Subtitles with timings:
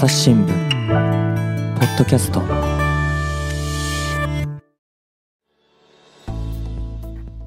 [0.00, 0.48] 朝日新聞
[1.78, 2.40] ポッドキャスト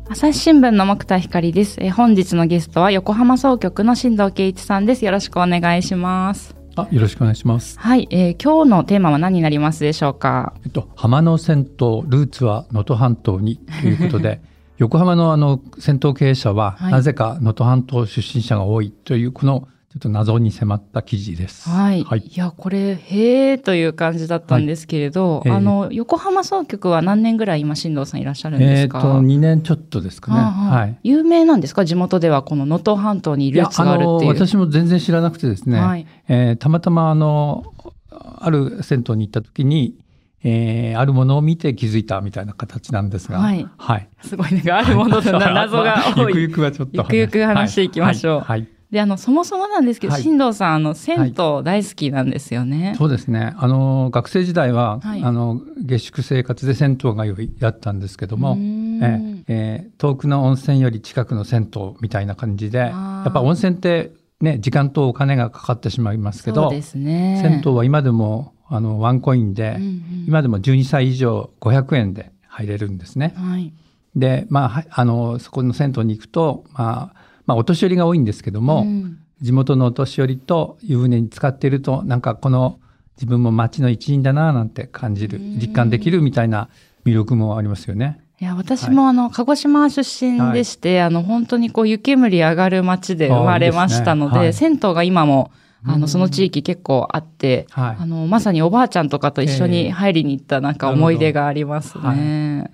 [0.08, 1.80] 朝日新聞の木田光です。
[1.82, 5.04] えー本日のゲストは横浜総局の新藤圭一さんです。
[5.04, 6.56] よろしくお願いします。
[6.76, 7.80] あ、よろしくお願いします。
[7.80, 10.54] はい、えー今日のテーマは何になりますでしょうか？
[10.64, 14.44] えっと、浜の銭湯ルーツは能登半島にということで、
[14.78, 21.70] 横浜のあの銭湯経営者は、はいなぜか能登半島出身者が多いというこのちょっと謎に迫った記事です。
[21.70, 22.22] はい、はい。
[22.22, 25.50] い、やこれへえという感じだったんですけれど、はい。
[25.50, 25.54] ええ。
[25.54, 28.98] あの横浜総局は何年ぐらい今新藤さんいらっしゃるんですか？
[28.98, 30.40] えっと、2年ちょっとですかね。
[30.40, 30.98] はい。
[31.04, 31.86] 有名なんですか？
[31.86, 34.34] 地元ではこの能登半島にルーツがあるっていう。
[34.34, 36.08] 私も全然知らなくてですね、はい。
[36.28, 37.64] えーたまたまあの、
[38.10, 39.94] ある銭湯に行った時に、
[40.44, 43.68] えーあるものを見て気づいたみたいな形なんですが、はい。
[43.78, 44.10] はい。
[44.24, 46.34] すごいなんかあるもののな謎が多い。
[46.34, 48.40] ゆくゆくはちょっとゆくゆく話していきましょう。
[48.40, 48.60] はい。
[48.62, 51.34] はいであのそもそもなんですけど、はい新藤さんあの銭湯
[51.64, 52.94] 大好きなんですよね。
[52.96, 53.56] そうですね。
[53.58, 58.56] あの学生時代は、はいあの下宿生活で銭湯が良いだったんですけども
[59.02, 66.84] ええー遠くの温泉より近くの銭湯みたいな感じで、やっぱ温泉ってね時間とお金がかかってしまいますけど、ね。
[66.84, 73.34] 銭湯は今でもあのワンコインで、うんうん今でも12歳以上500円で入れるんですね。
[73.36, 73.74] はい。
[74.16, 78.82] で、まあはあのそこの銭湯に行くと、まあまあお年寄りが多いんですけども。
[78.82, 79.20] うん。
[79.42, 82.80] 地元のお年寄りと湯船に使っているとなんかこの
[83.18, 85.60] 自分も町の一員だななんて感じるうん。
[85.60, 86.70] 実感できるみたいな
[87.06, 88.22] 魅力もありますよね。
[88.40, 94.40] いや私もあの、鹿児島出身でして、あの本当にこう湯煙上がる町で生まれましたので、ね。
[94.40, 94.54] はい。
[94.54, 95.52] 銭湯が今も
[95.86, 96.02] あうん。
[96.02, 97.98] のその地域結構あって、はい。
[98.00, 102.72] あのまさにおばあちゃんとかと一緒に入りに行ったなんか思い出がありますね。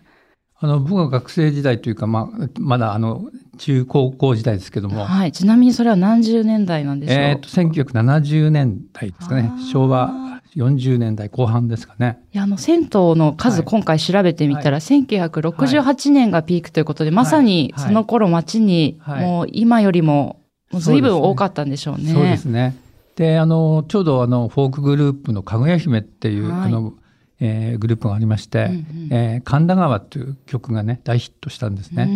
[0.61, 5.31] あの僕が学生時代というか、まあ、まだあの中高校時代ですけども、はい。
[5.31, 9.51] ちなみにそれは何十年代なんでしょう、えー、と1970年代ですかね。
[9.71, 10.11] 昭和
[10.57, 12.19] 40年代後半ですかね。
[12.33, 13.65] いや、あの、銭湯の数、はい。
[13.65, 19.25] 今回調べてみたら、1968年がピークということで、まさにはいその頃街に、はい。
[19.25, 20.41] もう今よりも、
[20.71, 22.11] もう随分多かったんでしょうね。
[22.11, 22.75] そうですね。
[23.15, 26.67] であのちょうどあのフォークグループのかぐや姫っていう、はい。
[26.67, 26.93] あの
[27.41, 29.09] えーグループがありまして、うんうん。
[29.11, 32.03] えー神田川という曲がね大ヒットしたんですね。
[32.03, 32.09] うん。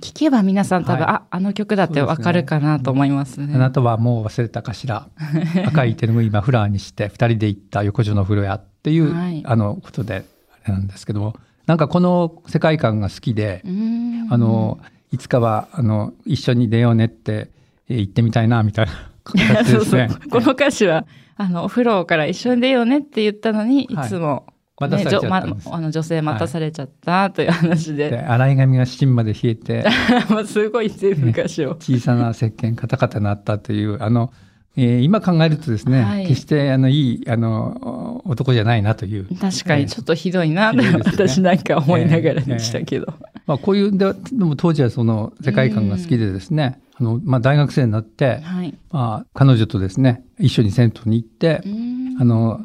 [0.00, 1.12] 聞けば皆さん多分、はい。
[1.14, 3.54] あ、あの曲だってわかるかなと思いますね。
[3.54, 5.08] あなたはもう忘れたかしら。
[5.66, 9.42] 赤い手ぬぐいマフラーにして二人で行った横丁の風呂屋っていう、はい。
[9.44, 10.24] あのことで
[10.64, 11.34] あれなんですけども
[11.66, 14.26] なんかこの世界観が好きで、うん。
[14.30, 14.78] あの
[15.12, 17.50] いつかはあの一緒に出ようねって
[17.88, 18.92] えー言ってみたいなみたいな
[19.24, 20.08] 形そうそう。
[20.30, 21.06] この歌詞は、
[21.36, 24.46] あの、お風呂から一緒に出ようねって言ったのに、いつも、
[24.80, 25.68] 待たされちゃったまんです。
[25.70, 29.84] あの女性待たされちゃったという話で、で洗い髪が芯まで冷えて。
[30.46, 31.76] すごい全部歌詞を。
[31.78, 34.32] 小さな石鹸カタカタ鳴ったというあの、
[34.76, 36.26] えー今考えるとですね、はい。
[36.26, 39.26] 決してあのいいあの男じゃないなという。
[39.38, 41.26] 確かにちょっとひどいなと、ひどいですね。
[41.26, 43.12] 私なんか思いながらでしたけど。
[43.46, 48.74] まあ、こういうででも当時はその世界観が好きでですね、あのまあ、大学生になって、はい。
[48.90, 51.62] まあ、彼女とですね一緒に銭湯に行って、
[52.18, 52.60] あの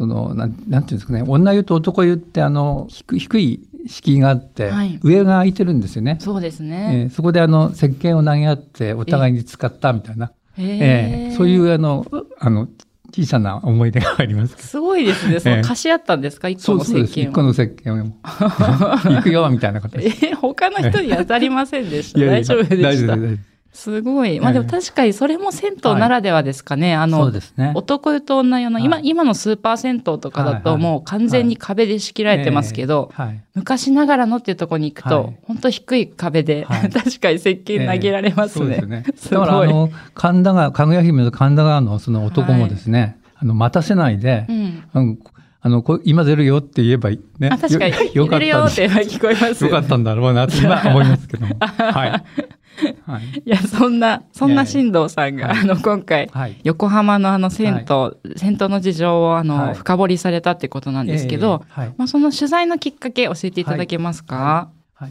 [0.00, 6.16] そのなんなんていうんですかね女湯と男湯ってあの低低い敷居があって、はい上が空いてるんですよね。
[6.20, 7.08] そうですえね。
[7.10, 12.06] ーそこであの石鹸を投げ合ってお互いに使ったみたいな、へーえーそういうあの
[12.38, 12.68] あの
[13.14, 14.56] 小さな思い出があります。
[14.56, 15.38] すごいですね。
[15.40, 16.48] その貸し合ったんですか？
[16.48, 17.20] 一個の石そうそうです。
[17.20, 17.32] 一鹸を。
[17.32, 17.96] 個の石鹸を
[19.16, 20.06] 行くよみたいな形。
[20.06, 22.18] えー他の人に当たりませんでした。
[22.18, 23.06] いやいや大丈夫でした大丈夫。
[23.16, 23.38] 大丈夫
[23.72, 24.40] すごい。
[24.40, 26.94] まあでも確かにそれも銭湯ならではですかね。
[26.94, 27.72] あそのう、ですね。
[27.74, 38.64] 男湯と女湯の、今、はい今のスーパー銭湯とかだとはいはいもう完全に壁で仕切られてますけど、えーはい昔ながらのっていうところに行くと、はい本当低い壁で、はい 確かに石鹸投げられますね。
[38.64, 39.04] そうですね。
[39.16, 39.60] すだから。
[39.60, 44.84] あの神田川かぐや姫と神田川のその男もですね、あの待たせないで、うん。
[44.94, 45.18] うん
[45.62, 47.50] あのこ今出るよって言えばいいね。
[47.52, 47.92] あ、確かに。
[47.92, 49.68] よよか入れるよって聞こえますよ。
[49.68, 51.54] よかったんだろうなって今思いますけども。
[51.60, 52.24] はい。
[53.06, 53.22] はい。
[53.44, 56.56] いや、そんな、そんな新藤さんが、はいあの、今回、はい。
[56.64, 59.74] 横浜のあの銭湯、銭湯の事情をあの、はい。
[59.74, 61.64] 深掘りされたってことなんですけど、
[61.96, 64.36] まあ、その取材のきっかけ教えていただけますか、
[64.94, 65.10] はい、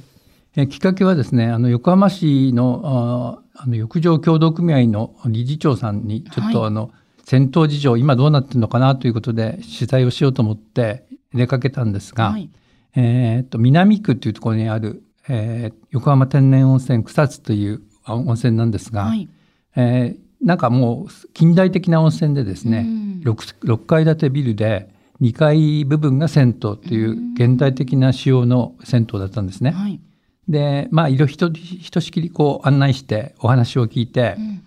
[0.55, 6.91] えーきっかけはですね、あの横浜市のあの浴場協同組合の理事長さんにちょっとはいあの、
[7.23, 12.49] 戦闘事情今どうなってるのかなということで取材をしようと思って出かけたんですが、はい。
[12.95, 19.29] えーっと南区というところにある、えー横浜天然温泉草津というあ温泉なんですが、はい。
[19.75, 24.89] えーなんかもう近代的な温泉でですね、うん 6, 6階建てビルで
[25.21, 29.71] 2階部分が銭湯という現代的な仕様の銭湯だったんですね。
[29.71, 29.99] はい。
[30.47, 34.61] でまあいろひとひとしきりこう案内してお話を聞いて、うんうん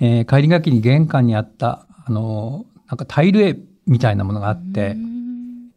[0.00, 4.96] えー帰りがけに玄関にあったあのなんかタイル絵みたいなものがあって、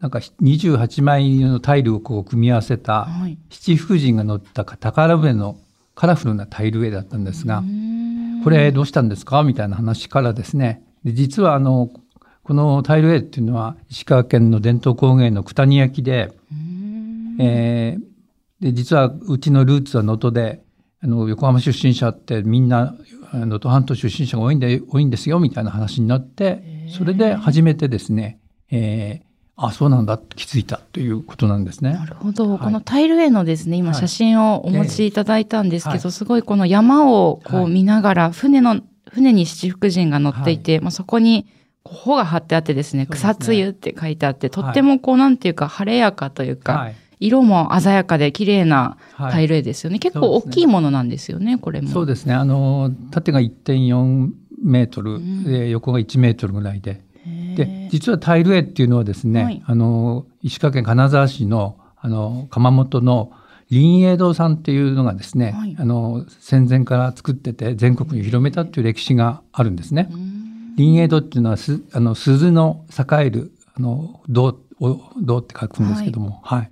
[0.02, 3.38] なんか28枚のタイルをこう組み合わせたはい。
[3.50, 5.58] 七福神が乗った宝船の
[5.96, 7.64] カラフルなタイル絵だったんですが、
[8.44, 9.44] これどうしたんですか？
[9.44, 11.92] みたいな話からですね、で実はあの、
[12.44, 16.32] このタイル絵っていうのは石川県の伝統工芸の九谷焼で、
[17.40, 18.02] えー
[18.64, 20.64] で、実はうちのルーツは能登で、
[21.04, 22.96] あの、横浜出身者ってみんな、
[23.34, 28.40] 能登半島出身者が多いんで、多いんですよ、みたいな話になって、それで初めてですね、
[28.72, 29.31] えー
[29.68, 32.06] あ、そうなんだって気づいたということなんですねな。
[32.06, 32.50] るほど。
[32.50, 38.82] はいこのタイル絵のですね、今はい写真をお持ちいただいたんですけど、はいすごいこの山をこうはい見ながら、船の、
[39.12, 41.46] 船に七福神が乗っていて、まあ、そこに、
[41.84, 46.96] 穂が張ってあってですね、草つゆって書いてあって、とってもこうなんていうか晴れやかというか、はい。
[47.20, 50.00] 色も鮮やかで綺麗なはいタイル絵ですよね。
[50.00, 51.90] 結構大きいものなんですよね、これも。
[51.90, 52.34] そうですね。
[52.34, 54.30] あの、縦が1.4
[54.64, 57.04] メートル、んで横が1メートルぐらいで。
[57.56, 59.64] で、実はタイル絵っていうのはですね、はい。
[59.66, 63.32] あの、石川県金沢市の、あの、窯元の
[63.70, 65.76] 林栄堂さんっていうのがですね、はい。
[65.80, 70.10] あの、戦前から作ってて全国に広めたっていう歴史があるんですね。
[70.12, 70.74] うん。
[70.78, 76.72] 林栄堂っていうのはす、あの、鈴の栄える、あの、銅を、銅って書くんですけども、はい。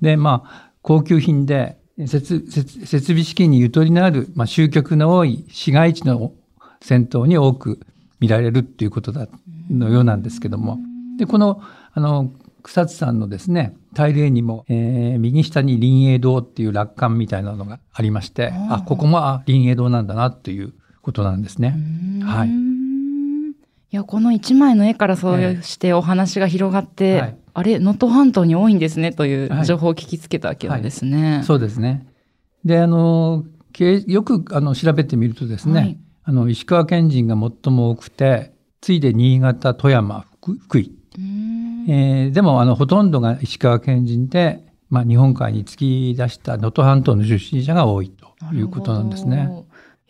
[0.00, 6.32] で、まあ、高級品で、設設設備資金にゆとりのある、まあ、集客の多い市街地の
[6.80, 7.78] 銭湯に多く
[8.24, 9.28] 見られるっていうことだ、
[9.70, 10.78] のようなんですけども。
[11.18, 11.60] で、この、
[11.92, 12.32] あの、
[12.62, 20.72] 草津さんのですね、タイル絵にも、えー右下に林栄堂っていう落款みたいなのがありまして、あここも、あ、林栄堂なんだなっていう
[21.02, 21.76] ことなんですね。
[22.22, 31.42] はいいや、この一枚の絵からそうしてお話が広がって、はいあれ、能登半島に多いんですねというはい情報を聞きつけたわけなんですね。
[31.44, 32.06] そうですね。
[32.64, 40.92] で、あの、けよくあの調べてみるとですね、はいあの石川県人が最も多くて、次いで新潟、富山、福福井。
[41.86, 49.50] えーでもあのほとんどが石川県人で、まあ、日本海に突き出した能登半島の出身者が多いということなんですね。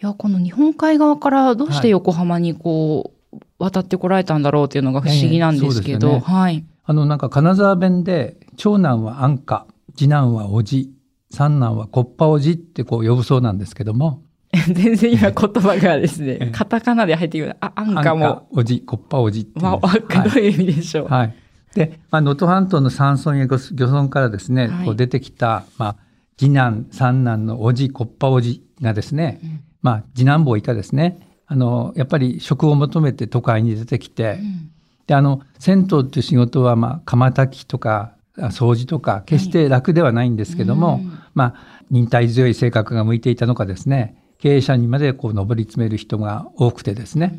[0.00, 6.64] いや、この日本海側からどうして横浜にこう、渡ってこられたんだろうっていうのが不思議なんですけど、ええそうですよねはい。
[6.84, 9.66] あのなんか金沢弁で長男は安価、
[9.96, 10.92] 次男はおじ、
[11.30, 14.22] 三男はこっぱおじってこう呼ぶそうなんですけども、
[14.72, 16.46] 全然今言葉がですええ。
[16.46, 17.56] ね、カタカナで入ってくる。
[17.60, 18.46] あ、アンカも。
[18.50, 21.08] おじ、こっぱおじっていどういう意味でしょう。
[21.08, 21.34] はい。
[21.74, 24.86] で、まあ、能登半島の山村や漁漁村からですね、はい。
[24.86, 25.96] こう出てきた、まあ、
[26.36, 29.60] 次男、三男のおじ、こっぱおじがですね、うん。
[29.82, 34.70] まあ、次男坊以下ですね、あの、やっぱり職を求めて都会に出てきて、うん。
[35.06, 41.18] で、あの、銭湯っていう仕事は、まあ、釜炊きとか、あ掃除とか、決して楽ではないんですけども、うん。
[41.34, 41.54] まあ、
[41.90, 47.38] 忍耐強い性格が向いていたのかですね、経営者にまでこう上り詰める人が多くてですね、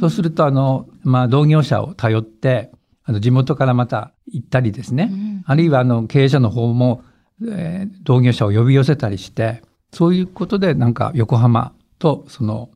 [0.00, 2.70] そうすると、あの、まあ、同業者を頼って、
[3.04, 5.42] あの、地元からまた行ったりですね、うん。
[5.44, 7.02] あるいは、あの、経営者の方も、
[7.46, 9.62] えー同業者を呼び寄せたりして、
[9.92, 12.70] そういうことで、なんか、横浜と、その、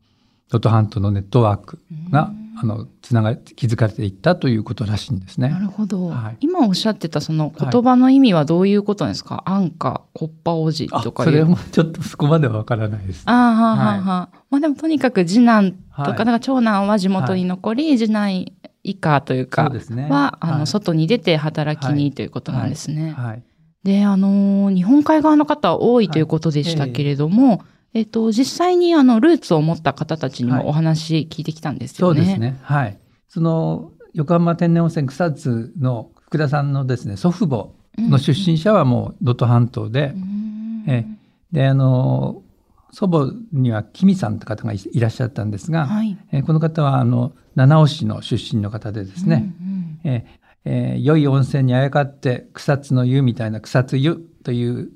[0.50, 1.78] 能登半島のネットワーク
[2.10, 5.48] が、あの、つなが、築かれていったということらしいんですね。
[5.48, 11.24] なるほど、はい今おっしゃってたその言葉の意味はどういうことですか、安価、コッパおじあ、とか。
[11.24, 13.22] それもちょっとそこまではわからないです。
[13.26, 14.38] ああ、はあ、はあ、はあ。
[14.50, 18.46] まあでもとにかく次男とか、はいだから長男は地元に残り、次男
[18.82, 23.14] 以下というか、そうですねは、あの、はい外に出て働きに、はいということなんですね。
[23.16, 23.42] はい。
[23.84, 27.62] で、あのー日本海側の方多いということでしたけれども、
[27.94, 32.20] えっと、実際にあの、ルーツを持った方たちにはいもお話聞いてきたんですよね。
[32.20, 32.58] そうですね。
[32.62, 32.98] はい。
[33.28, 40.84] その、横浜天然温泉草津の福田さんのですね、祖父母の出身者はもう能登半島でう、ん。
[40.88, 41.06] え
[41.52, 42.42] で、あの、
[42.90, 46.18] 祖母にはキミさんって方がいいらっしゃったんですが、はい。
[46.32, 54.90] えーこの方は、あの、七尾市の出身の方でですね、うんえーえー良い温泉にあやかって草津の湯みたいな草津湯という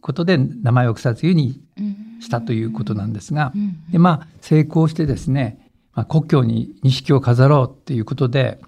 [0.00, 8.60] ことで名前を草津湯にうんしたということなんですが、うんでまあ成功してですね、まあ、故郷に錦を飾ろうっていうことで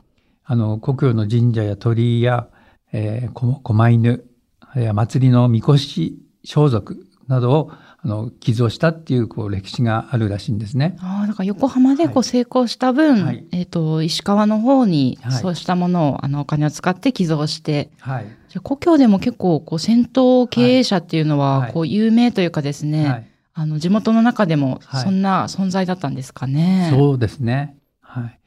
[0.45, 2.49] あの故郷の神社や鳥居や、
[2.93, 4.25] えー、こ狛犬
[4.61, 6.97] あるいは祭りのみこし装束
[7.29, 10.97] などをあの寄贈したっていうこう歴史があるらしいんですね。
[11.01, 13.47] ああ、だから横浜でこはう成功した分、はい。
[13.51, 15.41] えっ、と、石川の方にはい。
[15.41, 18.27] そうしたものを、あの、お金を使って寄贈して、はい。
[18.51, 21.73] じゃあ故郷でも結構、こう、戦闘経営者っていうのは、はい。
[21.73, 26.93] こう、有名というかですね、はいあの、地元の中でも、はいそんな存在だったんですかね。
[26.93, 27.77] そうですね。
[28.01, 28.41] はい。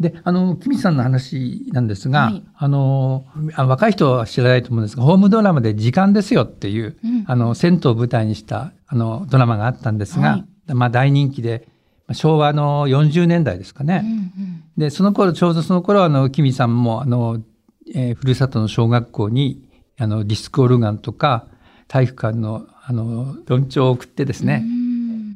[0.00, 11.68] で、あの、キミさんの話なんですが、はいあの、あ若い人は知らないと思うんですが、ホームドラマで時間ですよっていう、うんあの、銭湯を舞台にした、あの、ドラマがあったんですが、はいまあ大人気で、
[12.06, 14.04] まあ昭和の40年代ですかうんね。
[14.76, 17.42] で、その頃、ちょうどその頃、あの、キミさんも、あの、
[17.94, 21.46] えー、ふるさとの小学校に、あの、ディスクオルガンとか、
[21.88, 24.64] 体育館の、あの、どんちょうを送ってですね、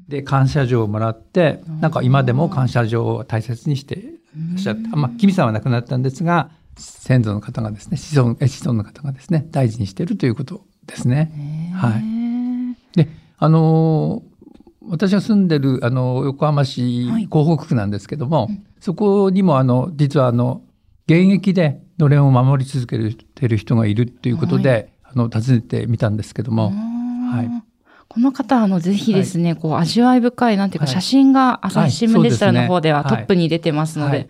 [0.09, 11.73] で、感謝状をもらって、なんか今でも感謝状を大切にしてらっしゃって、まあ、キミさんは亡くなったんですが、先祖の方がですね、子孫、子孫の方がですね、大事にしているということですね。
[11.75, 12.03] はい。
[12.97, 13.09] で、
[13.39, 14.23] あの
[14.89, 20.63] 私が住んでるあの横浜市港北区なんですけども、はい、そこにもあの実はあの
[21.07, 22.99] 現役でのれんを守り続け
[23.35, 26.73] てる人がいるということで、はい、あの訪ねてみたんですけども、
[27.37, 27.51] はい、
[28.09, 34.29] この方あのぜひですね、はい、こう味わい深いなんていうか、写真が朝日新聞デジタルの方ではトップに出てますので、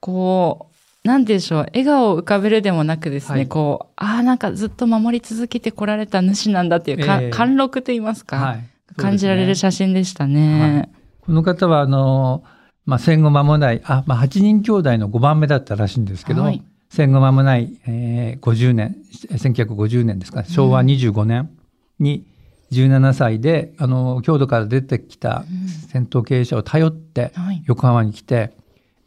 [0.00, 8.64] こうなんでしょう、笑顔を浮かべるでもなくですね、こう、ああ、なんかずっと守り続けてこられた主なんだっていうか、えー、貫禄と言いますか、はい。
[8.96, 10.60] 感じられる写真でしたね。
[10.60, 10.88] はい、
[11.20, 12.42] この方は、あの、
[12.86, 18.96] まあ、戦後間もない、あ、まあ、8人兄弟の5番目だったらしいんですけど、はい、戦後間もない、えー、50年、
[19.30, 21.50] 1950年ですか、昭和25年
[21.98, 22.24] に
[22.72, 25.44] 17歳で、うん、あの、郷土から出てきた
[25.88, 27.32] 戦闘経営者を頼って
[27.66, 28.52] 横浜に来て、はい、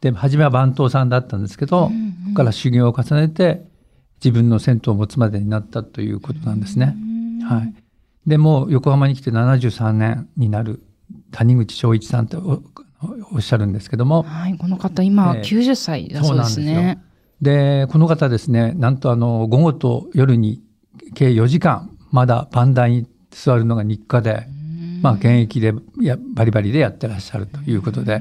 [0.00, 3.62] で、初めは番頭さんだったんですけど、そこから修行を重ねて、
[4.24, 6.96] 自分の銭湯を持つまでになったということなんですね。
[7.48, 7.74] はい。
[8.26, 10.82] でも横浜に来て73年になる
[11.30, 12.62] 谷口昭一さんと
[13.32, 17.02] おっしゃるんですけども、はい、この方今90歳だそうですね。
[17.40, 20.60] でこの方ですねなんとあの午後と夜に
[21.14, 24.46] 計4時間まだ番台に座るのが日課で、
[25.02, 28.20] まあ、現役でやバリバリでやってらっしゃるということで。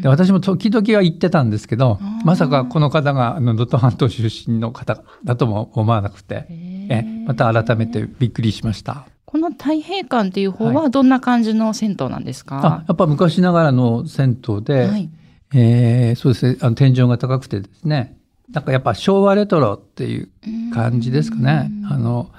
[0.00, 6.46] で私も時々は言ってたんですけどまさかこの方があの能登半島出身の方だとも思わなくて
[6.88, 9.06] えまた改めてびっくりしました。
[9.24, 15.10] この太平館っていう方はどんな感じの銭湯なんですか、はい、やっぱ昔ながらの銭湯で、はい、
[15.52, 16.58] えー、そうですね。
[16.62, 18.16] あの天井が高くてですね。
[18.50, 20.30] なんかやっぱ昭和レトロっていう
[20.72, 21.70] 感じですかね。
[21.90, 22.30] あの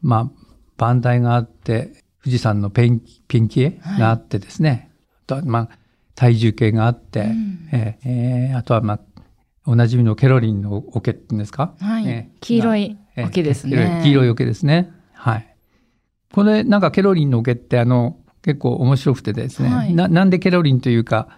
[0.00, 0.39] まあ
[0.80, 1.92] 番台があって
[2.24, 4.90] 富士山のペンペンキ絵があってですね、
[5.28, 5.68] はい、あとまあ
[6.14, 7.26] 体重計があって、
[7.70, 9.00] えー、えー、あとはまあ
[9.66, 12.08] おなじみのケロリンの桶っていうんですか、はい。
[12.08, 14.90] えー、黄色い桶ですね、黄色い桶ですね。
[15.12, 15.54] はい。
[16.32, 21.28] これなんかケロリンの桶ってあの結構面白くてですね、はい、ななんでケロリンというか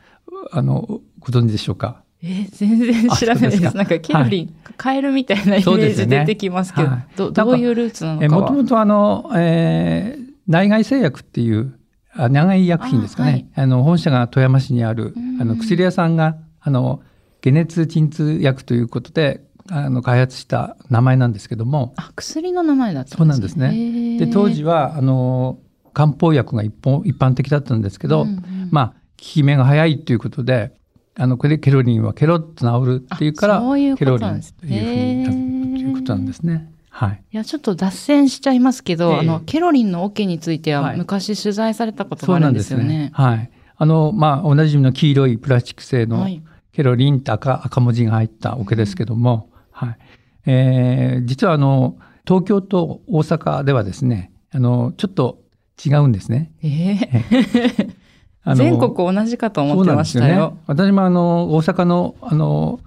[0.53, 2.05] あのご存知でしょうか？
[2.23, 3.61] えー、全然知らないです。
[3.61, 11.77] ですなんかケロリン、はい、カエルみたいなイメージ出てきますけど、ねはい、どどういうルーツなのかもともとあの、えー、内外製薬っていう
[12.15, 13.49] あ長い薬品ですかね。
[13.57, 17.03] あ、はい、あの本社が富山市にあるあの薬屋さんがあの
[17.43, 21.93] 解熱鎮痛薬ということであの開発した名前なんですけども。
[21.97, 23.19] あ薬の名前だったんですね。
[23.19, 24.19] そうなんですね。
[24.19, 25.59] で当時はあの
[25.93, 30.73] 漢方薬が一本一般的だったんですけど、うんうん、まあ効き目が早いということで
[31.15, 33.61] あのこれでケロリンはケロッと治るっていうから
[33.97, 36.71] ケロリンというふうにということなんですね。
[36.89, 42.85] はい、いやちょっと脱線しちゃいますけど、あのケロリンの桶については昔取材されたことがあるんですよね。
[42.85, 43.51] ねはい。
[43.77, 46.27] あのまあおなじみの黄色いプラスチック製の
[46.73, 49.99] ケロリンって赤赤文字が入った桶ですけども、はい。
[50.47, 55.39] えー、実はあの、東京と大阪ではですね、あの、ちょっと
[55.85, 56.53] 違うんですね。
[56.63, 57.95] えー
[58.57, 60.35] 全国同じかと思ってましたよ。
[60.35, 62.81] よね、私もあの、大阪の、あの、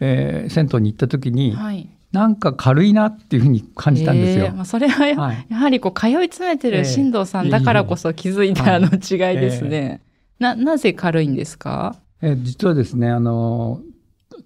[0.00, 4.46] えー、銭湯に行った時に、はい、なんか軽いなっていうふうに感じたんですよ。
[4.46, 10.00] えー、まあ、それはやはい、やはりこう通い詰めてる進藤さんだからこそ気づいたあの違いですね。
[10.38, 11.96] な、なぜ軽いんですか？
[12.22, 13.80] えー、実はですね、あの、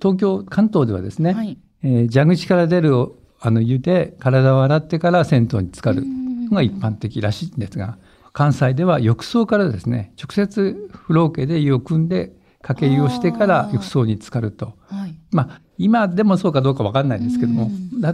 [0.00, 2.94] 東京、関東ではですね、はい、えー、蛇口から出る
[3.40, 7.96] あの湯で体を洗ってから銭湯に浸かるのが一般的らしいんですが
[8.38, 17.68] 関西では浴槽からですね直接風呂桶で湯を汲んでかけ湯をしてから浴槽に浸かると、はい、まあ今でもそうかどうか分かんないですけども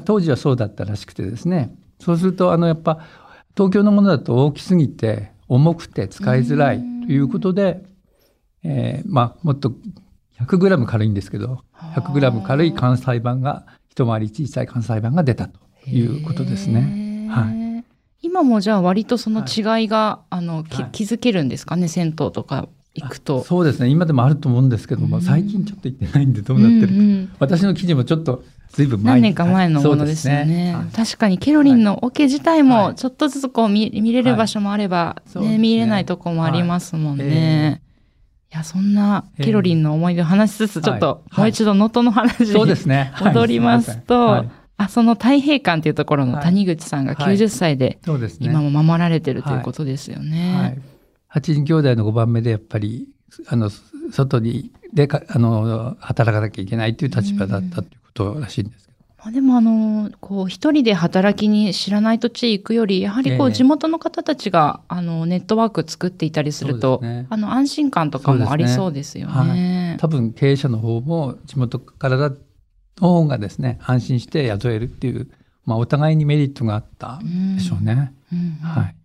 [0.06, 1.76] 当時はそうだったらしくてですね。
[2.00, 3.00] そうするとあのやっぱ
[3.54, 7.84] 東京のものだと大きすぎて重くて使いづらいということで、
[8.62, 9.74] えー、まあもっと
[10.40, 11.62] 100g 軽いんですけど
[11.94, 17.28] 100g 軽い関西版が一回り小さい関西版が出たということですね。
[17.30, 17.63] はい、
[18.24, 21.88] 今もじゃあ割とその違いが、はい、あの、はい、気づけるんですかね？
[21.88, 23.44] 銭湯とか行くと。
[23.44, 23.88] そうですね。
[23.88, 30.74] 今でもあると思うんですけども、最近ちょっと行ってないんでどうなってるか、うんうん、私の記事もちょっとずいぶん前何年か前のものですよね、ね。
[30.74, 37.80] はい、確かにケロリンの桶自体もちょっとずつこう見見れる場所もあれば、ね、ね、見れないとこもありますもんね。
[37.80, 37.84] えー
[38.52, 43.12] いや、そんなケロリンの思い出を話しつつ、ちょっともう一度能登の話に、そうですね。
[43.20, 44.44] 戻りますと、
[44.76, 47.98] あ、その太平館っていうところの谷口さんが90歳で、
[48.40, 50.54] 今も守られてるということですよね。
[50.54, 51.40] はい。
[51.40, 53.08] 8人兄弟の5番目でやっぱり、
[53.46, 53.70] あの、
[54.10, 58.94] 外にであの働かなきゃいけないという立場だったということらしいんですけど。
[59.18, 69.54] まあ、でもあのこう一人で働きに知らない土地行くよりやはりこう地元の方たちが、あのネットワーク作っていたりすると、ね、あの安心感とかもありそうですよね。
[69.54, 72.32] ねはい、多分経営者の方も地元から
[73.00, 75.28] の方がですね安心して雇えるっていう、
[75.64, 77.20] まあ、お互いにメリットがあった
[77.56, 78.14] でしょうね。
[78.32, 78.96] うんうん、はい。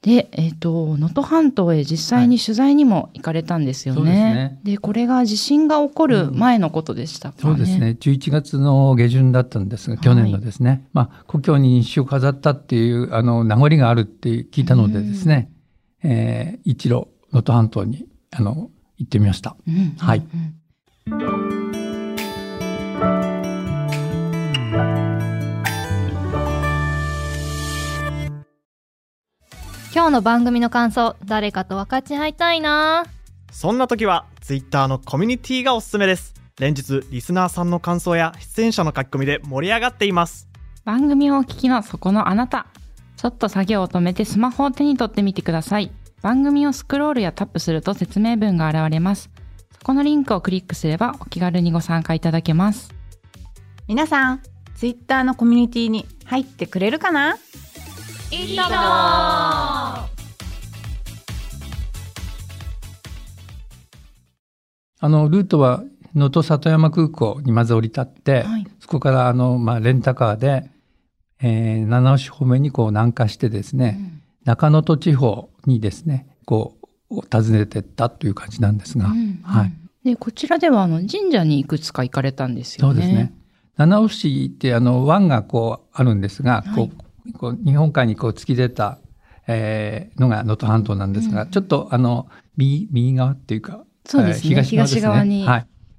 [0.00, 4.00] で、えっ、ー、と、能登半島へ実際に取材にも行かれたんですよね。
[4.22, 4.60] はい、ね。
[4.62, 7.96] でこれが地震が起こる前のことでしたかね、うん、そうですね。
[7.98, 15.50] 11月の下旬だったんですが、去年のですね、はい、まあ、故郷に日誌を飾ったっていう、あの、名残があるって聞いたのでですね、
[16.04, 19.56] うん、えー、一路、能登半島に、あの、行ってみました。
[19.66, 20.18] うん、はい。
[21.10, 21.47] うん
[29.94, 33.06] 今日の番組の感想、誰かと分かち合いたいな
[33.50, 36.34] そんな時は、Twitter のコミュニティがおすすめです。
[36.60, 40.46] 連日、リスナーさんの感想や出演者の書き込みで盛り上がっています。
[40.84, 42.66] 番組をお聞きのそこのあなた。
[43.16, 45.90] ちょっと作業を止めてスマホを手に取ってみてください。
[46.20, 49.30] 番組をスクロールやタップすると説明文が現れます。
[49.72, 52.94] そこのリンクをクリックすればお気軽にご参加いただけます。
[53.86, 54.42] 皆さん、
[54.76, 57.36] Twitter のコミュニティに入ってくれるかな？
[58.30, 60.08] いいともあ
[65.02, 65.82] のルートは
[66.14, 70.68] 能登里山空港にまず降り立って、はい、そこからあの、まあ、レンタカーで、
[71.40, 76.76] えー、七尾市方面にこう南下してですね、うん、中能登地方にですねこ
[77.10, 79.72] う訪ねてったという感じなんですが、うんうん、はい、
[80.04, 82.94] でこちらではあの神社にいくつか行かれたんですよね。
[82.94, 83.32] そうですね。
[83.76, 88.98] 七尾市ってあの湾がこうあるんですが、はい、こうこう日本海にこう突き出た、
[89.46, 95.02] えー、のが能登半島なんですが、うん、ちょっとあの右右側っていうかそうですね、東側ですね。
[95.02, 95.46] 側に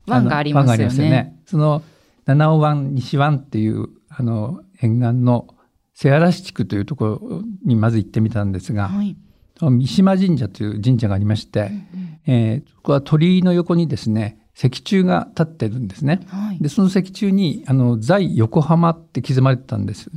[0.08, 1.10] 湾がありますよね。
[1.10, 1.40] ね。
[1.46, 1.84] その
[2.26, 5.48] 七尾湾西湾っていうあの沿岸の
[5.94, 9.16] 瀬嵐地区というところにまず行ってみたんですが、はい、
[9.62, 16.22] 三島神社という神社がありまして、うんうん、えー、そこは鳥居の横にですね石柱が立ってるんですね。
[16.28, 20.10] はい、でその石柱にあの在横浜って刻まれてたんです。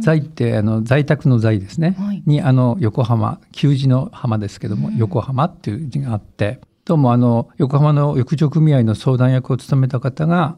[0.00, 6.60] 在ってあの在宅の在ですね、はい、にあの横浜旧字の浜ですけども、うん、横浜っていう字があって。
[6.86, 10.56] どうもあの横浜の浴場組合の相談役を務めた方が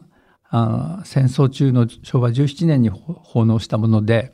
[0.49, 4.31] あ戦争中の昭和17年に奉納したもので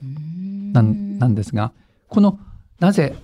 [0.72, 1.74] なんなんですが
[2.08, 2.40] この
[2.80, 3.16] なぜ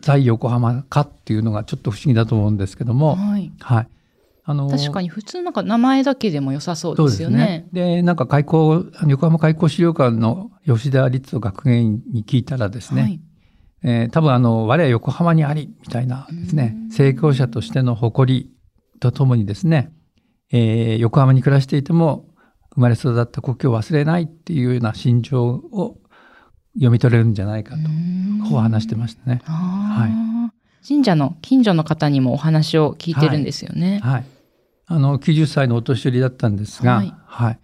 [0.00, 3.88] 在横浜かっていうのがちょっと不思議だと思うんですけども、はい、はい。
[4.44, 7.68] あの確かに普通なんか名前だけでも良さそうですよね。
[7.72, 13.20] で、ね、なんか開港横浜開港資料館の吉田律学芸員に聞いたらですね、はい、
[13.82, 18.50] えー、多分あの我は横浜にありみたいなですね成功者としての誇り
[19.00, 19.92] とともにですね、
[20.52, 22.28] えー、横浜に暮らしていても
[22.74, 25.98] 生まれ育った故郷を忘れないっていうような心情を
[26.74, 27.82] 読み取れるんじゃないかと
[28.48, 29.42] こう話してましたね。
[29.44, 30.32] はい
[30.86, 34.00] 神社の近所の方にもお話を聞いてるんですよね。
[34.02, 34.12] はい。
[34.12, 34.24] はい、
[34.86, 37.14] あの、90歳のお年寄りだったんですが、はい。
[37.24, 37.58] はい、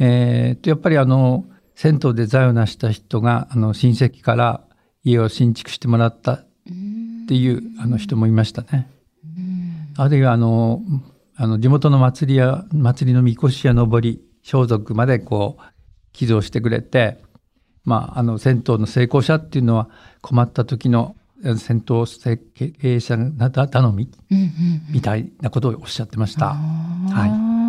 [0.00, 4.60] えー、と、やっぱりあの、銭湯で財を成した人が、あの、親戚から
[5.02, 6.46] 家を新築してもらったっ
[7.28, 8.90] ていう、あの人もいましたね。
[9.96, 10.82] あるいはあの、
[11.36, 15.62] あの、地元の祭りや、祭りのみこしや上り、装束までこう、
[16.12, 17.18] 寄贈してくれて、
[17.84, 19.88] まあ、あの、銭湯の成功者っていうのは
[20.20, 22.06] 困った時の戦闘
[22.54, 24.10] 経営者頼み、
[24.90, 26.54] みたいなことをおっしゃってました。
[26.54, 27.63] はい。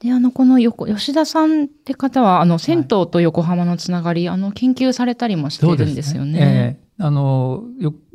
[0.00, 6.32] で、あの、この横、吉田さんって方は、あの、銭湯と横浜のつながり、はい、あの、研究されたりもしてるんですよね。
[6.32, 7.64] ねえー、あの、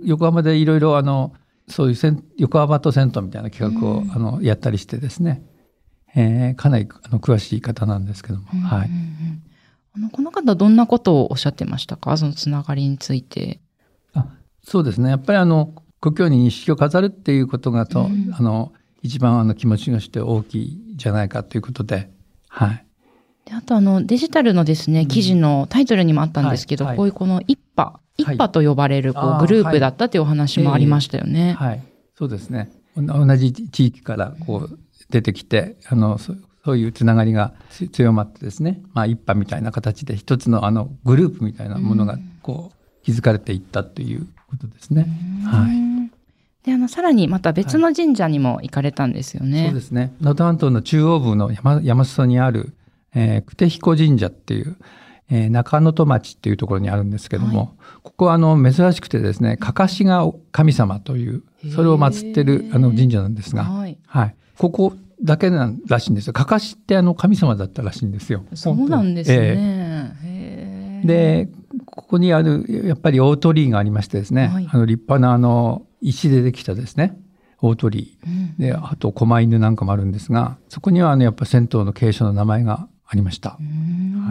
[0.03, 1.33] 横浜でいろいろ、あの、
[1.69, 5.41] そういうせん横浜と銭湯みたいな企画を、うん、あのやったりしてですね、
[6.13, 8.89] えー、かなりあの詳しい方なんですけども、うんうんうん、はい。
[9.95, 12.17] あのこの方どんなことをおっしゃってましたか？
[12.17, 13.61] そのつながりについて。
[14.65, 15.09] そうですね。
[15.09, 22.09] やっぱりあの、故郷に錦を飾るっていうことがと、うん、あの、一番あの気持ちがして大きいじゃないかということで、
[22.47, 22.85] はい。
[23.45, 31.53] であとあの、デジタルのですね、記事のタイトルにもあったんですけど、はいはい、こういうこの一派、一派と呼ばれるこうグループだったというお話もありましたよね。
[31.53, 31.83] はい、はい、
[32.17, 32.71] そうですね。
[32.95, 34.79] 同じ地域からこう
[35.09, 36.35] 出てきて、あの、そ
[36.73, 37.53] ういうつながりが
[37.91, 45.07] 強まってですね、まあ一派みたいな形で一つのあのグループみたいなものがこう築かれていったということですね。
[45.45, 46.02] はい。
[46.63, 49.59] で、あの、さらにまた別の神社にも行かれたんですよね。
[49.59, 50.13] はい、そうですね。
[50.21, 52.73] 能登半島の中央部の山山裾にある、
[53.13, 54.77] えー、久手彦神社っていう、
[55.29, 57.69] えー、中野戸町っていうところにあるんですけども、はい、
[58.03, 61.43] ここはあの珍しくてですね、かかしが神様という、
[61.75, 64.35] それを祀ってるあの神社なんですが、はい、はい。
[64.57, 66.33] ここだけなんらしいんですよ。
[66.33, 68.45] かかしってあの神様だったらしいんですよ。
[68.53, 69.37] そうなんですね。
[70.23, 71.49] えー、で、
[71.85, 77.17] ここにある、やっぱり大鳥居がありましてですね、はい、あの立派なあの石でできたですね、
[77.61, 83.51] 大鳥居、うん、で、あと狛犬なんかもあるんですが、そこにはあのやっぱ銭湯の継承の名前がありました。
[83.51, 83.57] は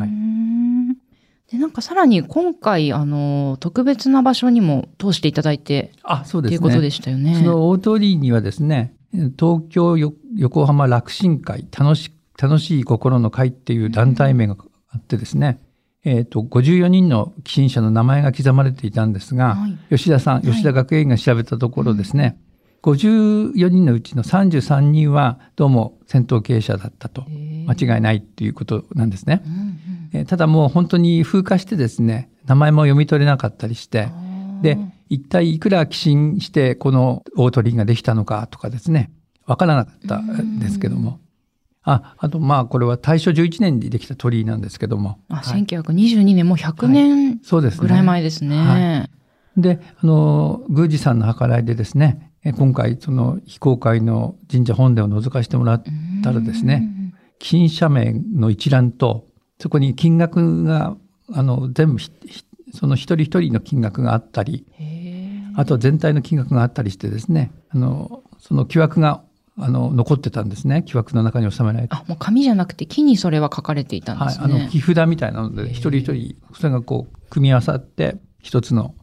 [0.06, 1.50] い。
[1.50, 6.58] で、なんかさらに今回、あの、特別な場所にも通していただいて、あ、そうですね。
[6.58, 7.36] ということでしたよね。
[7.36, 8.94] その大鳥居にはですね、
[9.38, 14.56] 東京横浜楽神会、楽し、楽しい心の会っていう団体名が
[14.90, 15.71] あってですね、うん、
[16.04, 22.36] えっ、ー、と、54人の寄進者の名前が刻まれていたんですが、はい、吉田さん、吉田学芸員が調べたところですね、はい
[22.82, 27.24] 54人のうちの33人はどうも戦闘経営者だったと。
[27.28, 29.40] 間違いないっていうことなんですね。
[30.12, 34.08] うんうん、ただもう本当に風化してですね名前も読み取れなかったりして
[34.62, 39.12] で一体いくら寄進してこの大鳥居ができたのかとかですね
[39.46, 41.20] わからなかったんですけども。
[41.84, 45.18] あ、あとまあこれは大正11年にできた鳥居なんですけども。
[45.28, 47.40] あ、はい、1922年もう100年
[47.78, 48.56] ぐらい前ですね。
[48.56, 49.08] は
[49.56, 55.82] い、で、あの、宮司さんの計らいでですね、今回その非公開の神社本殿を覗かせてもらっ
[56.22, 56.88] たらですね、
[57.38, 59.26] 金社名の一覧と、
[59.58, 60.96] そこに金額が、
[61.32, 62.00] あの、全部
[62.72, 64.66] その一人一人の金額があったり、
[65.56, 69.22] あと全体の金額があったりしてですね、あの、その木枠が
[69.58, 70.82] あの残ってたんですね。
[70.86, 78.94] 木枠の中に収められてあもう紙じゃなくて木にそれは書かれていたんですね、はい、あの木札みたいなので一人一人それがこう組み合わさって一つの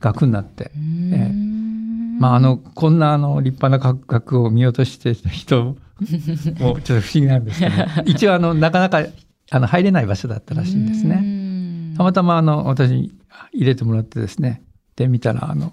[0.00, 7.72] 額になって、えー、まあ、あの、こんなあの、立派な価格を見落としてた人も、 ちょっと不思議なんですけど、
[8.06, 9.04] 一応あの、なかなか、
[9.50, 11.94] あの、入れない場所だったらしいんですね。
[11.96, 13.12] たまたまあの、私に
[13.52, 14.62] 入れてもらってですね、
[14.96, 15.72] で、見たら、あの、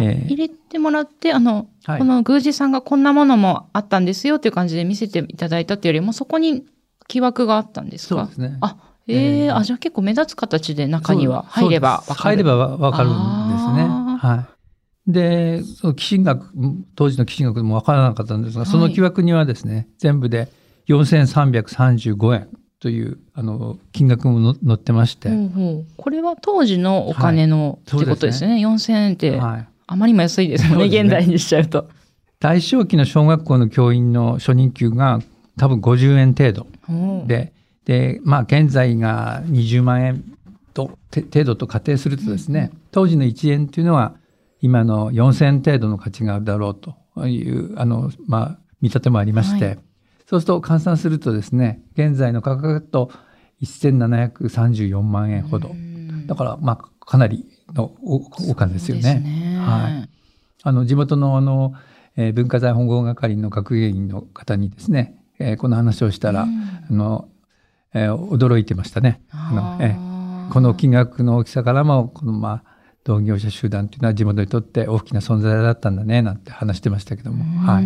[0.00, 6.64] えー、入れてもらって、あの、はい、この宮司さんがこんなものもあったんですよっていう感じで見せていただいたっていうよりも、そこに
[7.08, 8.16] 木枠があったんですか？
[8.16, 8.58] そうですね。
[8.60, 8.76] あ、
[9.08, 12.20] えー、えー、あ、じゃあ結構目立つ形で中には入ればわかる。
[12.20, 13.82] 入ればわかるんですね。
[14.18, 14.52] はい。
[15.12, 16.46] で、その寄進額、
[16.94, 20.48] 当時の寄進額も分からなかったんですが、はい、その木枠にはですね、全部で
[20.88, 25.38] 4335円というあの金額も載ってまして、うんう。
[25.82, 28.60] ん、これは当時のお金の、はい、ってことですね。
[28.60, 31.00] すね4000円って、はい、あまりにも安いですもんね、ね。
[31.00, 31.88] 現代にしちゃうと。
[32.40, 35.20] 大正期の小学校の教員の初任給が
[35.56, 36.66] 多分50円程度。
[37.26, 37.52] で、
[37.84, 40.24] で、まあ現在が20万円
[40.74, 44.14] と程度と仮定するとですね、うん、当時の1円というのは
[44.60, 49.78] 今の4000程度の価値があるだろうという、あの、まあ、見立てもありまして、はい、
[50.26, 53.10] そうすると換算するとですね、現在の価格だと
[53.62, 55.74] 1734万円ほど。
[56.26, 59.20] だから、まあ、かなりのお金ですよね。
[59.20, 60.08] ねはい。
[60.64, 61.74] あの、地元のあの、
[62.16, 67.28] えー、文化財保護係の学芸員の方にですね、えー、この話をしたら、あの、
[67.94, 69.22] えー、驚いてましたね。
[69.30, 72.72] あのえー、この金額の大きさからも、このまあ、
[73.04, 77.44] 同業者集団というのは地元にとって大きな存在だったんだねなんて話してましたけども。
[77.60, 77.84] はい。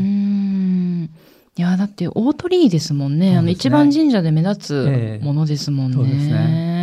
[1.59, 3.31] いやだって大鳥居ですもんね。
[3.31, 5.97] ねあの一番神社で目立つものですもんね。
[5.97, 6.76] えー、そうですね。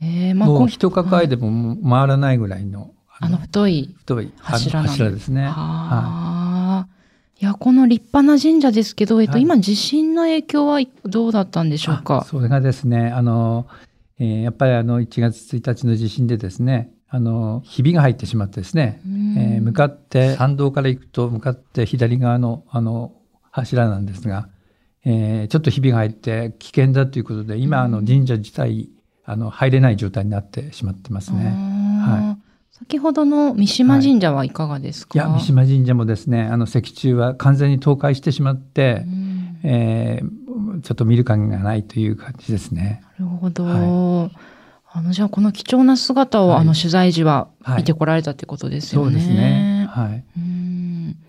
[0.00, 2.92] えー、まあもう一抱えでも回らないぐらいの。
[3.20, 5.42] あの太い太い柱柱ですね。
[5.42, 6.86] は
[7.40, 7.42] い。
[7.42, 12.24] いや、この立派な神社ですけど、えっと、はい、今地震の影響はどうだったんでしょうか？
[12.28, 13.66] それがですね、あの、
[14.18, 19.00] えー、やっぱりあの1月1日の地震でですね、あの、ひびが入ってしまってですね、
[19.36, 23.12] えー、向かって参道から行くと向かって左側のあの
[23.50, 24.48] 柱なんですが、
[25.04, 28.90] えー、ちょっとひびが入って危険だということで、今あの神社自体
[29.30, 31.44] あの入れない状態になってしまってますね。
[31.44, 32.76] はい。
[32.78, 39.04] 先ほどの三島神社はいかがですか、はい、三島神社もですね、あの石柱は完全に倒壊してしまって、
[39.64, 43.02] えー、ちょっと見る感がないという感じですね。
[43.18, 43.64] なるほど。
[43.64, 44.58] はい
[44.90, 49.16] あの、じゃあこの貴重な姿を、はい、あの取材時は見てこられたってことですよね。
[49.16, 49.86] はい、そうですね。
[49.90, 50.24] はい。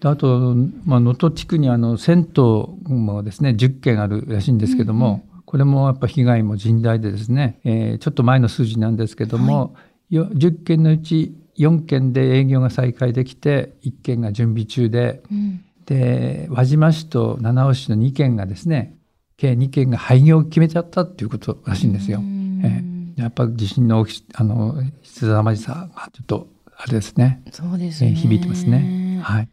[0.02, 2.44] あと、まあ、能登地区にあの銭湯
[2.88, 9.80] もですね、10軒あるらしいんですけども、これもやっぱ被害も甚大でですね、えー、ちょっと前の数字なんですけども、は
[10.12, 18.96] い、10軒のうち4軒で営業が再開できて、1軒が準備中で、うん、で、輪島市と七尾市の2軒がですね、
[19.38, 22.20] 計2軒が廃業を決めちゃったっていうことらしいんですよ。
[22.22, 27.44] えーやっぱ地震のあの質ざまじさがちょっとあれですね。
[27.52, 29.20] そうですね、響いてますね。
[29.22, 29.50] はい。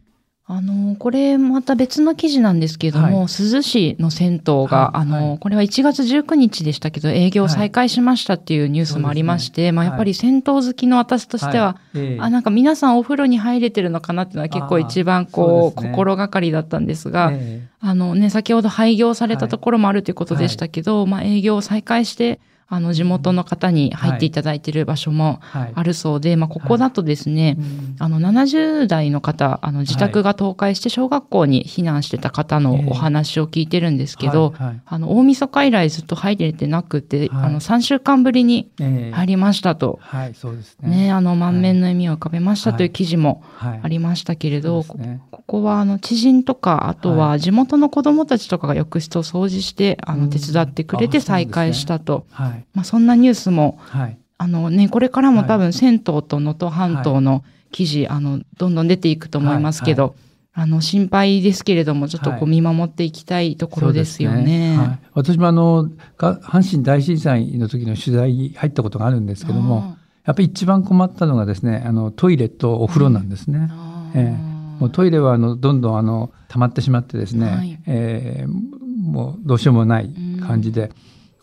[0.49, 25.39] あの、これまた別の記事なんですけども、はい、珠洲市の銭湯が、はい、あの、はい、これは1月19日でしたけど、営業再開しましたっていうニュースもありまして、ね、まあやっぱり銭湯好きの私としては、えー、あ、なんか皆さんお風呂に入れてるのかなっていうのは結構一番こう、ね、心がかりだったんですが、えー、あのね、先ほど廃業されたところもあるということでしたけど、まあ営業を再開して、あの、地元の方に入っていただいている場所も
[25.73, 27.67] あるそうで、はい、まあ、ここだとですね、はい、
[27.99, 39.99] あの、70代の方、あの、自宅が倒壊して小学校に避難してた方のお話を聞いてるんですけど、はい、あの、大晦日以来ずっと入れてなくて、あの、3週間ぶりに入りましたと。
[40.01, 41.03] はい、そうですね。
[41.05, 52.25] ね、あの、満面の笑みを浮かべましたという記事もありましたけれど、ね、ここは、あの、知人とか、あとは地元の子供たちとかが浴室を掃除して、あの、手伝ってくれて再開したと。
[52.31, 60.15] はいまあ、そんなニュースも、はい、あのね、これからも多分銭湯と能登半島の記事、あの、どんどん出ていくと思いますけど、
[60.53, 64.43] あの、心配ですけれども、ちょっとこう見守っていきたいところですよね。
[64.71, 64.77] ね。
[64.77, 73.59] はい、私もあの、阪神大震災の時の取材に入ったことがあるんですけども、やっぱり一番困ったのがですね、あの、トイレとお風呂なんですね。
[73.59, 80.91] うん、えー、もうトイレはあの、どんどんあの、溜まってしまってですね、はい、えー、もうどうしようもない感じで、うん、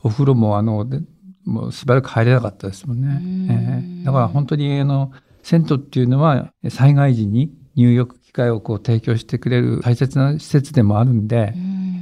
[0.04, 0.86] お風呂もあの、
[1.44, 3.20] もうしばらく入れなかったですもんね。
[3.50, 5.12] えー、だから本当にあの
[5.42, 11.52] 銭湯っていうのは災害時に入浴機会をこう提供してくれる大切な施設でもあるんで、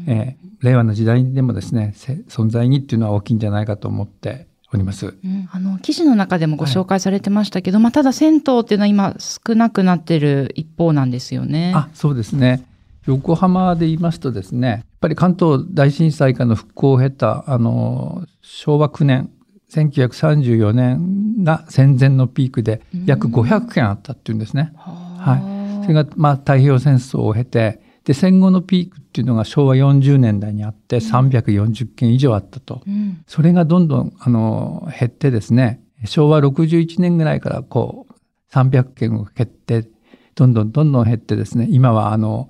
[0.06, 1.94] えー、令和の時代でもですね
[2.28, 11.72] 存在にっていうのは大きいんじゃないかと思っております、うん、あの記事の中でもご紹介されてましたけど、はい、まあ、ただ銭湯っていうのは今少なくなってる一方なんですよね。
[11.74, 12.64] あそうですね
[13.06, 19.30] 横浜で言いますとですね、やっぱり関東大震災からの復興を経た、あの、昭和9年、
[19.70, 24.72] 1934年が戦前のピークで約500件あったっていうんですね。
[24.76, 25.84] はい。
[25.84, 32.82] それが、まあ、太平洋戦争を経て、で、戦後のピークっていうのが昭和40年代にあって340件以上あったと。
[32.86, 38.12] うん、それがどんどん、あの、減ってですね、昭和61年ぐらいからこう、
[38.52, 39.88] 300件を減って、
[40.34, 42.48] どんどんどんどん減ってですね、今はあの、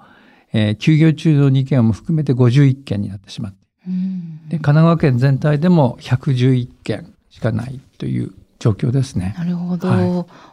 [0.53, 9.35] えー、休業中の2件も含めて51件になってしまって、うん、で神奈川県全体でも111件しかないという状況ですね。
[9.37, 9.89] なるほど。
[9.89, 10.09] はい、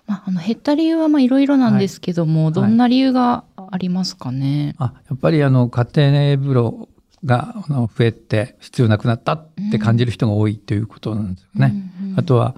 [0.08, 4.74] まあ、あの減った理由はまあいろいろなんですけども、はい、どんな理由がありますかね？
[4.80, 6.90] あ、やっぱりあの家庭風呂
[7.24, 11.74] が増えて必要なくなったって感じる人が多いということなんですよね。
[12.02, 12.56] うんうん、あとは、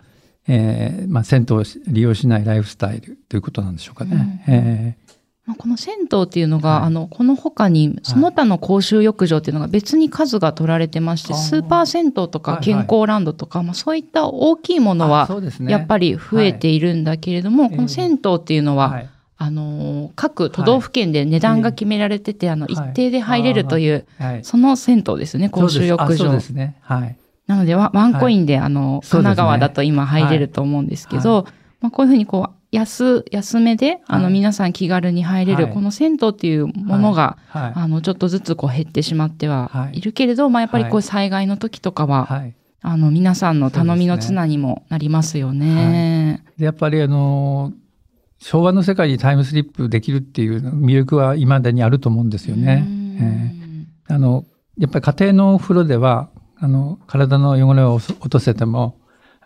[0.47, 4.43] えーまあ、銭湯を利用しないライフスタイルということなんでしょうかね。
[4.47, 4.95] うんうん、
[5.47, 15.27] えーこの銭湯っていうのが、はい、あの、この他に、その他の公衆浴場っていうのが別に数が取られてまして、はい、スーパー銭湯とか健康ランドとか、はいはい、まあそういった大きいものは、
[15.62, 19.04] やっぱり増えているんだけれども、この銭湯っていうのは、
[19.38, 24.06] あの、各都道府県で値段が決められてて、あの、一定で入れるという、
[24.43, 26.32] その銭湯ですね、公衆浴場。
[26.32, 26.51] です。
[26.51, 26.77] ね。
[26.82, 27.17] はい。
[27.47, 31.47] なのでワ、ワンコインで、あの、神奈川だと今入れると思うんですけど、
[31.82, 42.43] まあこういうふうにこう、安、安めで、あの、皆さん気軽に入れる、この銭湯っていうものが、あの、ちょっとずつこう減ってしまってはいるけれど、まあ、やっぱりこう災害の時とかは、
[42.81, 46.43] あの、皆さんの頼みの綱にもなりますよね。
[46.57, 47.73] でやっぱりあの、
[48.39, 52.86] 昭和の世界にタイムスリップできるっていう魅力は未だにあると思うんですよね。
[54.07, 54.45] えー、あの、
[54.77, 58.97] やっぱり家庭のお風呂では、あの、体の汚れを落とせても、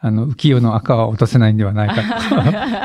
[0.05, 1.95] あの、浮世の赤は落とせないんではないか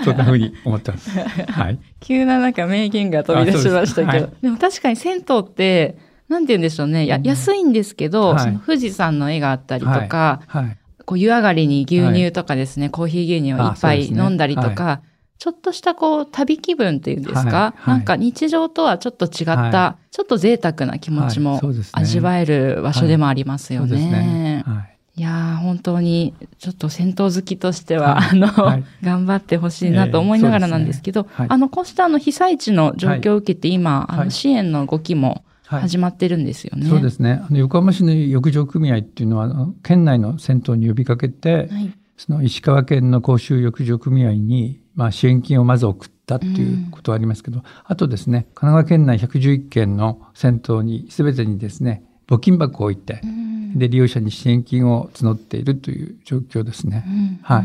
[0.00, 1.10] と、 そんなふうに思ってます。
[1.18, 1.78] はい。
[2.00, 4.12] 急ななんか名言が飛び出しましたけど。
[4.12, 7.06] ではい、でも確かに銭湯って、なんて言うんでしょうね。
[7.06, 15.02] や、安いんですけど、はい、その富士山の絵があったりとか、はい、はい、こう湯上がりに牛乳とかですね、コーヒー牛乳をいっぱい飲んだりとか、
[15.36, 21.60] ちょっとしたこう旅気分っていうんですか、はい、なんか日常とはちょっと違った、はい、ちょっと贅沢な気持ちも
[21.92, 24.62] 味わえる場所でもありますよね。
[24.66, 36.86] はいいや本当にちょっと戦闘好きとしては、はい、あの、はい、 頑張ってほしいなと思いながらなんですけど、えーねはい、あの、こうしたあの被災地の状況を受けて今、あの支援の動きも始まってるんですよね。
[36.86, 37.42] そうですね。
[37.46, 41.68] あの横浜市の浴場組合っていうのは、県内の銭湯に呼びかけて、
[42.16, 53.50] その石川県の公衆浴場組合に、まあ、支援金をまず送ったっていうことはありますけど、うん、あとですね、神奈川県内111件の銭湯に、すべてにですね、募金箱を置いて、うん。
[53.78, 57.04] で利用者に支援金を募っているという状況ですね。
[57.06, 57.64] うん、はい。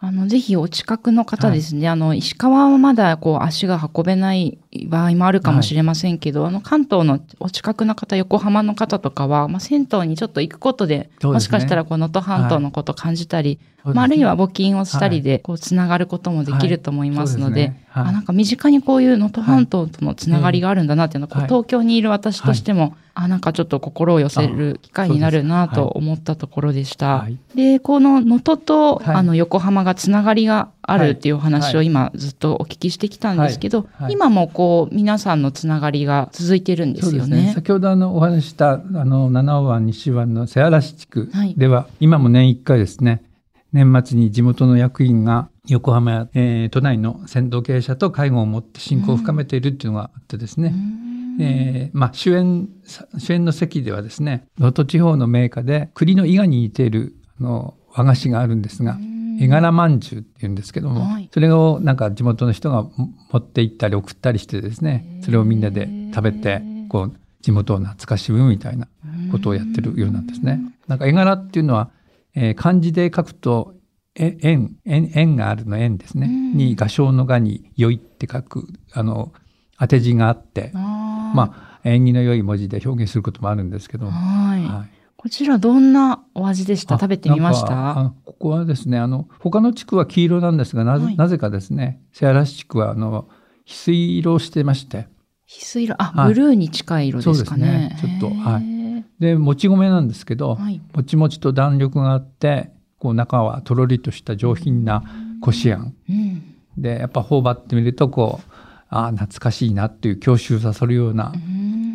[0.00, 21.20] あのぜひお近くの方ですね、はい、あの石川はまだこう足が運べない場合もあるかもしれませんけど、はい、あの関東のお近くの方、横浜の方とかは、まあ、銭湯にちょっと行くことで、ね、もしかしたらこの能登半島のことを感じたり、はい、まあ、あるいは募金をしたりで、こう、つながることもできると思いますので、はい、あなんか身近にこういう能登半島とのつながりがあるんだなってい。
[21.20, 27.26] うのは、東京にいる私としても、あなんかちょっと心を寄せる機会になるなと思ったところでした。
[27.54, 37.46] でこの能登と、あの横浜がつながりがあるっていうお話を今ずっとお聞きしてきたんですけど、今もこう皆さんのつながりが続いてるんですよね。
[37.46, 37.52] ね。
[37.54, 43.22] 先ほどあのお話したあの七尾湾西湾の瀬嵐地区では、今も年1回ですね
[43.72, 50.74] 年末に地元の役員が横浜や、えー、都内の先導経営者と会合を持って親交を深めているっていうのがあってですね、
[51.40, 52.68] えー、まあ、主演、
[53.18, 58.98] 主演の席ではですね、能登地方の名家で栗の伊賀に似ているあの和菓子があるんですが、
[59.40, 68.88] 絵柄まんじゅうっていうんですけども、はい、それをなんか地元の人が持って行ったり送ったりしてですね、それをみんなで食べて、こう、地元を懐かしむみたいな
[69.30, 70.60] ことをやってるようなんですね。
[70.86, 71.90] なんか絵柄っていうのは、
[72.34, 73.74] えー、漢字で書くと、
[74.14, 76.28] え縁、縁、縁があるの縁ですね。
[76.28, 79.32] に、画商の画に、良いって書く、あの、
[79.78, 84.06] 当て字があって、まあ、縁起の良い文字で表現することもあるんですけど。
[84.06, 84.64] はい。
[84.64, 86.96] はいこちらどんなお味でした？
[86.96, 88.12] 食べてみました？
[88.24, 93.28] ここはですね、あの、他の地区は黄色なんですが、なぜはい、なぜかですね、瀬嵐地区は、あの、
[93.64, 95.06] 翡翠色をしてまして。
[95.46, 97.96] 翡翠色、あ、はい、ブルーに近い色ですかね。
[98.00, 98.18] そうですね。
[98.18, 99.04] ちょっと、はい。
[99.20, 105.04] で、もち米なんですけど、はい、もちもちと弾力があって、こう中はとろりとした上品な
[105.40, 105.94] こしあん。
[106.08, 106.42] うん、
[106.76, 108.52] で、やっぱ頬張ってみると、こう、
[108.88, 111.32] ああ、懐かしいなっていう郷愁させるような、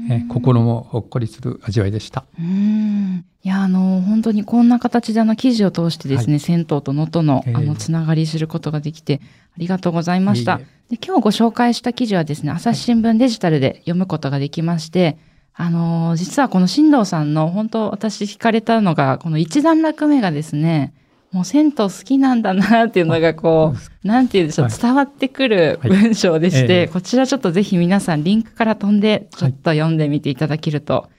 [0.10, 2.26] え心もほっこりする味わいでした。
[2.40, 10.60] うんいや、あの、本当にこんな形であの記事を通してですね、はい、銭湯と能登の、あの、つながりすることができて、ありがとうございました。
[10.90, 15.18] で今日ご紹介した記事はですね、朝日新聞デジタルで読むことができまして、
[15.54, 20.94] あの実はこの新藤さんの本当私惹かれたのが、この一段落目がですね、
[21.38, 31.10] もう銭湯好きなんだなっていうのがこう、なんて言うんでしょう、伝わってくる文章でして、こちらちょっとぜひ皆さんリンクから飛んでちょっと読んでみていただけると、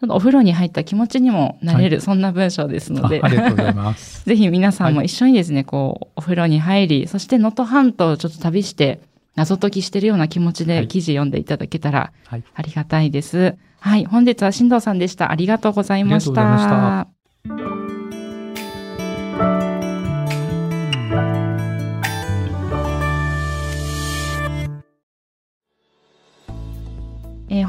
[0.00, 4.24] ちょっとお風呂に入った気持ちにもなれる、そんな文章ですので、ありがとうございます。
[4.26, 8.98] ぜひ皆さんも一緒にですね、こう、お風呂に入り、そして能登半島をちょっと旅して、
[9.36, 13.54] 謎解きしてるような気持ちで記事読んでいただけたらありがたいです。
[13.78, 15.30] はい、本日は新藤さんでした。
[15.30, 17.06] ありがとうございました。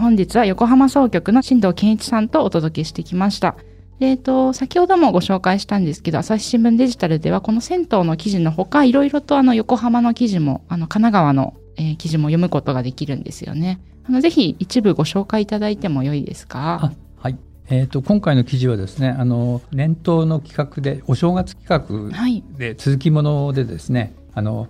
[0.09, 3.55] 本日は横浜総局の新藤健一さんとお届けしてきました。
[3.99, 13.79] えっ、ー、と、先ほどもご紹介したんですけど、朝日新聞デジタルでは、この銭湯の記事のほか、いろいろとあの、横浜の記事も、あの、神奈川の、えー、記事も読むことができるんですよね。
[14.03, 16.91] あの、ぜひ一部ご紹介いただいても良いですか？
[17.19, 17.37] はい。
[17.69, 24.69] えーと、今回の記事はですねあの年頭の企画でお正月企画で続きものでですね、はい、あの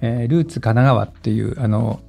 [0.00, 2.00] えー、ルーツ神奈川っていうあの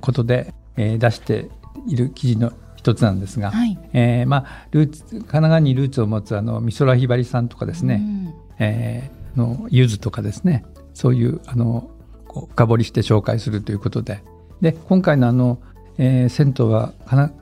[0.00, 1.50] ことで、えー、出して
[1.86, 11.90] いる記事の一つなんですが、はい、えー、まあ、ルーツ神奈川にルーツを持つあの美空ひばりさんとかですね、うん、えー、のゆずとかですねそういうあの
[12.26, 14.22] こう深掘りして紹介するということで。
[14.60, 15.58] で今回のあの、
[15.98, 17.32] えー、銭湯はかな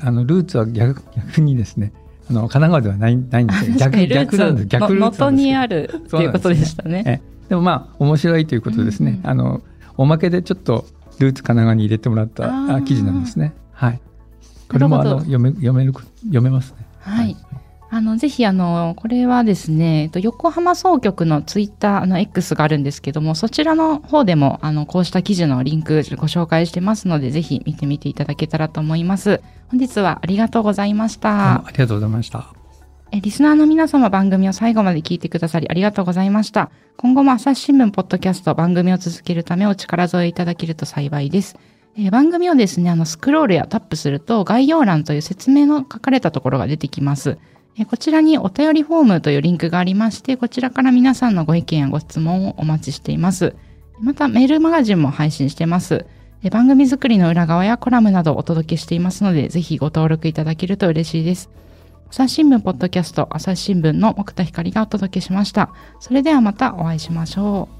[0.00, 1.92] あのルーツは逆逆にですね
[2.28, 3.76] あの神奈川ではないないんですよ。
[3.76, 4.66] 逆逆なんです。
[4.66, 7.02] 逆ルーツですにあるっていうことでしたね。
[7.04, 9.62] でねでもまあ面白いということですね、うん、あの
[9.96, 10.84] おまけでちょっと
[11.18, 13.54] ルーツ神奈川に入れてもらった記事なんですね。
[13.76, 14.00] はい。
[14.68, 16.86] これもあの読め読める読めますね。
[17.00, 17.36] はい。
[17.88, 29.40] あのぜひあのこれはですね、横浜総局のツイッターの X があるんですけども、そちらの方でもあのこうした記事のリンクご紹介してますので、ぜひ見てみていただけたらと思います。
[29.68, 31.64] 本日はありがとうございました。
[31.64, 32.52] ありがとうございました。
[33.12, 36.70] えリスナーの皆様番組を最後まで聞いてくださりありがとうございました。
[36.96, 41.56] 今後も朝日新聞ポッドキャスト番組を続けるためお力添えいただけると幸いです。
[41.98, 47.38] えー、番組をですね、あの、スクロールやタップすると概要欄という説明の書かれたところが出てきます。
[47.78, 53.54] えー、こちらにお便りフォームというリンクがありまして、こちらから皆さんのご意見やご質問をお待ちしています。
[54.00, 56.04] また、メールマガジンも配信してます。
[56.42, 61.48] えー、番組作りの裏側やコラムなどをお届けしていますので、ぜひご登録いただけると嬉しいです。
[62.10, 65.70] 朝日新聞ポッドキャスト、朝日新聞の木田光がお届けしました。
[65.98, 67.75] それではまたお会いしましょう。